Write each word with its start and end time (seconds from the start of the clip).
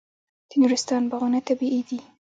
د 0.49 0.51
نورستان 0.61 1.03
باغونه 1.11 1.39
طبیعي 1.47 1.81
دي. 1.89 1.99